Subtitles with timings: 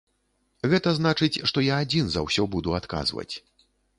[0.71, 3.29] Гэта значыць, што я адзін за ўсё буду адказваць.